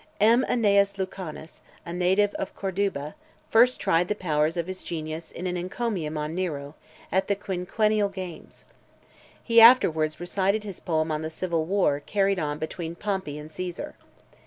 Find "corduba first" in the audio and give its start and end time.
2.55-3.79